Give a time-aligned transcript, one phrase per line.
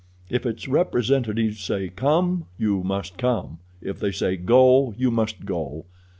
[0.31, 5.85] If its representatives say 'Come,' you must come; if they say 'Go,' you must go.